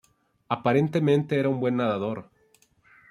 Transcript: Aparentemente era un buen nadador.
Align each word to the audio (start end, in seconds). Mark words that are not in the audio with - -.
Aparentemente 0.49 1.37
era 1.37 1.47
un 1.49 1.59
buen 1.59 1.75
nadador. 1.75 2.27